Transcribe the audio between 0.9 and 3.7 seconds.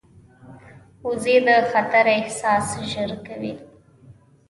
وزې د خطر احساس ژر کوي